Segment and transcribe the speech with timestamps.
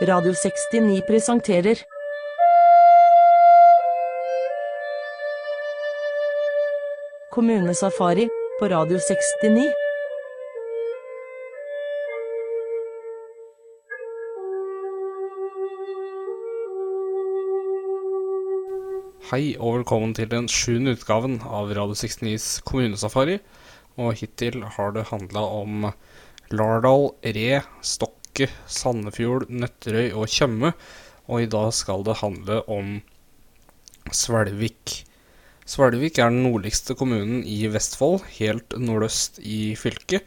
[0.00, 1.78] Radio 69 presenterer
[7.30, 8.28] Kommunesafari
[8.60, 9.72] på Radio 69.
[19.32, 23.40] Hei og velkommen til den sjuende utgaven av Radio 69s kommunesafari.
[23.98, 25.90] Og hittil har det handla om
[26.54, 27.64] Lardal, Re,
[28.38, 30.68] Stokke, Sandefjord, Nøtterøy og Tjøme.
[31.26, 33.00] Og i dag skal det handle om
[34.14, 34.92] Svelvik.
[35.66, 40.22] Svelvik er den nordligste kommunen i Vestfold, helt nordøst i fylket.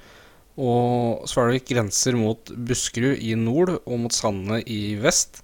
[0.60, 5.40] Og Svelvik grenser mot Buskerud i nord og mot Sandene i vest.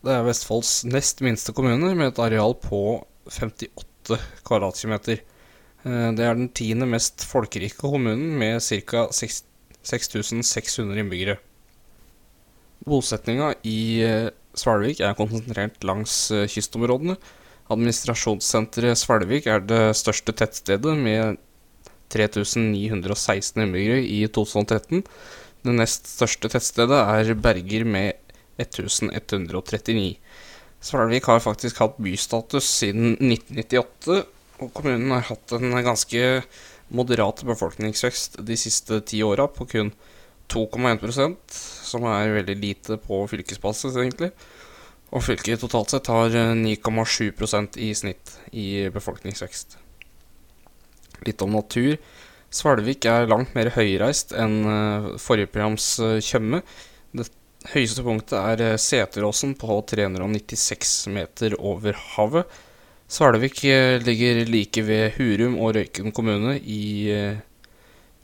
[0.00, 2.80] Det er Vestfolds nest minste kommune, med et areal på
[3.28, 5.20] 58 kvadratkilometer.
[5.84, 9.04] Eh, Det er den tiende mest folkerike kommunen, med ca.
[9.12, 11.36] 6600 innbyggere.
[12.86, 17.16] Bosetninga i eh, Svelvik er konsentrert langs eh, kystområdene.
[17.72, 21.40] Administrasjonssenteret Svelvik er det største tettstedet, med
[22.14, 25.02] 3916 innbyggere i 2013.
[25.66, 28.14] Det nest største tettstedet er Berger med
[28.62, 30.14] 1139.
[30.86, 34.22] Svelvik har faktisk hatt bystatus siden 1998,
[34.62, 36.22] og kommunen har hatt en ganske
[36.94, 39.90] moderat befolkningsvekst de siste ti åra, på kun
[40.52, 44.32] 2,1% som er veldig lite på fylkesbasis, egentlig.
[45.14, 49.78] Og fylket totalt sett har 9,7% i snitt i befolkningsvekst.
[51.26, 51.96] Litt om natur.
[52.52, 56.62] Svelvik er langt mer høyreist enn eh, forrige programs eh, Tjøme.
[57.16, 57.26] Det
[57.72, 62.56] høyeste punktet er eh, Seteråsen på 396 meter over havet.
[63.10, 66.82] Svelvik eh, ligger like ved Hurum og Røyken kommune i
[67.14, 67.42] eh,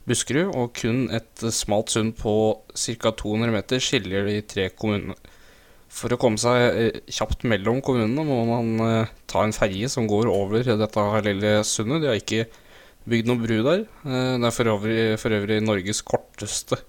[0.09, 2.33] Buskerud, og kun et smalt sund på
[2.75, 3.13] ca.
[3.15, 5.15] 200 meter skiller de tre kommunene.
[5.93, 10.07] For å komme seg eh, kjapt mellom kommunene må man eh, ta en ferje som
[10.09, 12.01] går over dette lille sundet.
[12.01, 12.47] De har ikke
[13.09, 13.85] bygd noe bru der.
[14.07, 16.81] Eh, Det er for øvrig, for øvrig Norges korteste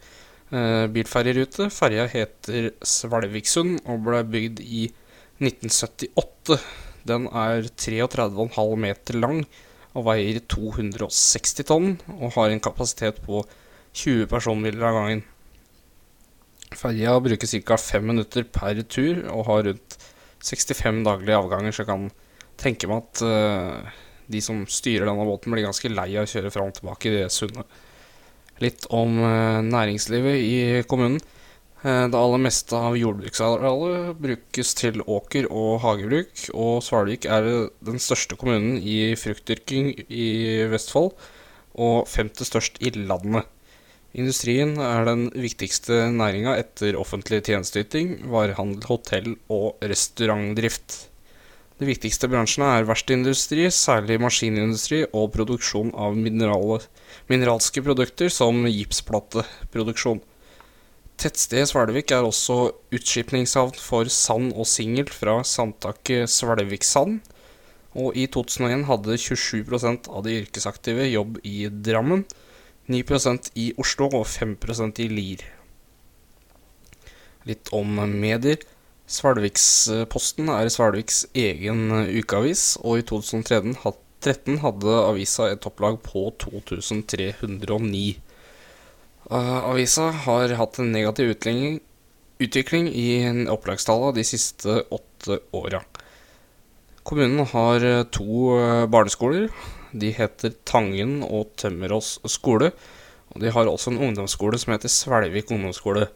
[0.94, 1.66] bilferjerute.
[1.72, 4.84] Ferja heter Svelviksund og ble bygd i
[5.43, 6.59] 1978.
[7.09, 9.41] Den er 33,5 meter lang
[9.94, 13.44] og veier 260 tonn, og har en kapasitet på
[13.94, 15.22] 20 personbiler av gangen.
[16.75, 17.78] Ferja bruker ca.
[17.78, 19.99] 5 minutter per tur og har rundt
[20.44, 22.09] 65 daglige avganger, så jeg kan
[22.60, 23.94] tenke meg at uh,
[24.31, 27.15] de som styrer denne båten, blir ganske lei av å kjøre fram og tilbake i
[27.19, 27.81] det sundet.
[28.62, 30.59] Litt om uh, næringslivet i
[30.91, 31.22] kommunen.
[31.84, 38.00] Eh, Det aller meste av jordbruksarealet brukes til åker- og hagebruk, og Svalvik er den
[38.00, 41.12] største kommunen i fruktdyrking i Vestfold,
[41.77, 43.45] og femte størst i landet.
[44.15, 51.11] Industrien er den viktigste næringa etter offentlig tjenesteyting, varehandel, hotell og restaurantdrift.
[51.81, 60.22] De viktigste bransjene er verkstedindustri, særlig maskinindustri og produksjon av mineralske produkter som gipsplateproduksjon.
[61.21, 67.21] Tettstedet Svelvik er også utskipningshavn for sand og singel fra sandtaket Svelviksand.
[67.95, 72.25] Og i 2001 hadde 27% av de yrkesaktive jobb i Drammen,
[72.91, 75.45] 9% i Oslo og 5% i Lier.
[77.47, 78.59] Litt om medier.
[79.07, 88.07] Svelviksposten er Svelviks egen ukeavis, og i 2013 hadde avisa et opplag på 2309.
[89.31, 93.09] Uh, avisa har hatt en negativ utvikling, i
[93.49, 95.81] opplagstallene de siste åtte åra.
[97.05, 99.51] Kommunen har eh, to eh, barneskoler.
[99.93, 102.71] De heter Tangen og Tømmerås skole.
[103.34, 106.07] Og de har også en ungdomsskole som heter Svelvik ungdomsskole.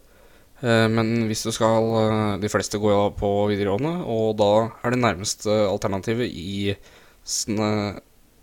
[0.63, 4.51] Eh, Men hvis du skal eh, De fleste går jo på videregående, og da
[4.83, 6.73] er det nærmeste alternativet i,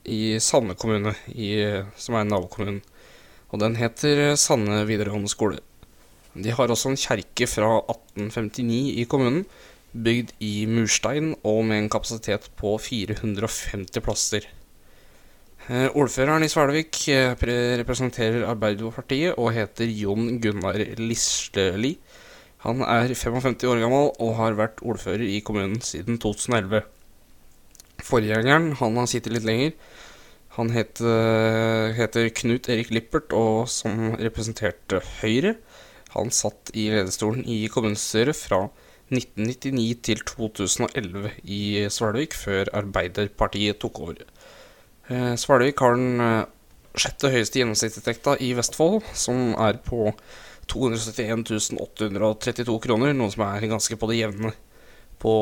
[0.06, 1.50] i Sande kommune, i,
[1.98, 2.84] som er nabokommunen.
[3.54, 5.62] Og den heter Sanne videregående skole.
[6.36, 9.46] De har også en kjerke fra 1859 i kommunen,
[9.96, 14.48] bygd i murstein og med en kapasitet på 450 plasser.
[15.66, 17.32] Eh, Ordføreren i Svelvik eh,
[17.80, 21.96] representerer Arbeiderpartiet og heter Jon Gunnar Lisleli.
[22.66, 26.84] Han er 55 år gammel og har vært ordfører i kommunen siden 2011.
[28.06, 29.74] Forgjengeren han har sittet litt lenger.
[30.56, 35.58] Han het, eh, heter Knut Erik Lippert og som representerte Høyre.
[36.16, 38.70] Han satt i lederstolen i kommunestyret fra
[39.12, 44.22] 1999 til 2011 i Svelvik, før Arbeiderpartiet tok over.
[45.10, 46.46] Eh, Svelvik har den eh,
[46.96, 50.14] sjette høyeste gjennomsnittsinntekta i Vestfold, som er på
[50.72, 54.54] 271 832 kroner, noe som er ganske på det jevne
[55.20, 55.34] på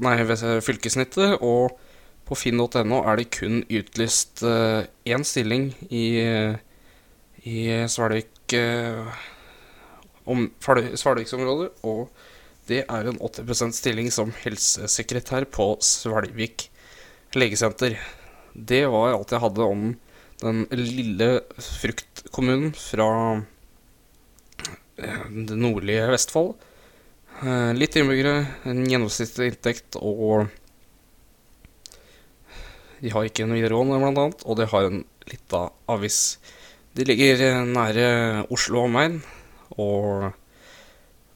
[0.00, 0.16] nei,
[0.64, 1.36] fylkessnittet.
[1.42, 1.76] Og
[2.26, 6.06] på finn.no er det kun utlyst én stilling i,
[7.46, 9.06] i Svelvik eh,
[10.26, 12.08] om Svelviksområdet, og
[12.66, 16.66] det er en 80% stilling som helsesekretær på Svelvik
[17.38, 17.98] legesenter.
[18.52, 19.86] Det var alt jeg hadde om
[20.42, 21.28] den lille
[21.62, 23.10] fruktkommunen fra
[24.98, 26.56] eh, det nordlige Vestfold.
[27.44, 30.48] Eh, litt innbyggere, en gjennomsnittlig inntekt og
[33.02, 35.62] De har ikke en videregående, blant annet, og de har en lita
[35.92, 36.20] avis.
[36.96, 39.18] De ligger nære Oslo og omegn,
[39.76, 40.30] og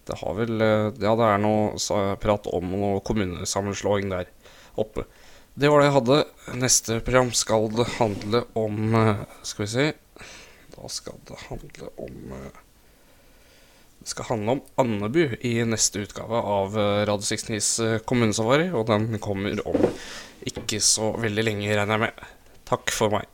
[0.08, 4.30] det har vel Ja, det er noe prat om noe kommunesammenslåing der
[4.80, 5.04] oppe.
[5.60, 6.18] Det var det jeg hadde.
[6.62, 8.94] Neste program skal det handle om
[9.42, 9.86] Skal vi se
[10.76, 12.16] Da skal det handle om
[14.00, 16.78] Det skal handle om Andebu i neste utgave av
[17.10, 18.70] Radio 69s kommunesafari.
[18.72, 19.90] Og den kommer om
[20.48, 22.24] ikke så veldig lenge, regner jeg med.
[22.70, 23.29] Takk for meg.